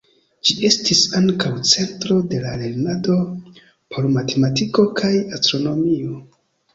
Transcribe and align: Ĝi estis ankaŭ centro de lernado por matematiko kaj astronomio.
Ĝi 0.47 0.53
estis 0.67 0.99
ankaŭ 1.17 1.49
centro 1.71 2.15
de 2.31 2.39
lernado 2.45 3.17
por 3.97 4.07
matematiko 4.15 4.87
kaj 5.01 5.13
astronomio. 5.39 6.17